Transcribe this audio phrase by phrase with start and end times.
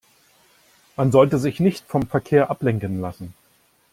[0.97, 3.35] Man sollte sich nicht vom Verkehr ablenken lassen.